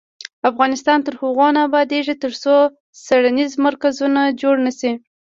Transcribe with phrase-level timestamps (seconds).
[0.49, 2.55] افغانستان تر هغو نه ابادیږي، ترڅو
[3.05, 4.91] څیړنیز مرکزونه جوړ نشي.